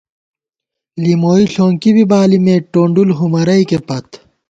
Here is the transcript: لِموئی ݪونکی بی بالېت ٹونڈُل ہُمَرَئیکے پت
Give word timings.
لِموئی 1.03 1.43
ݪونکی 1.53 1.91
بی 1.95 2.03
بالېت 2.11 2.63
ٹونڈُل 2.73 3.09
ہُمَرَئیکے 3.17 3.79
پت 3.87 4.07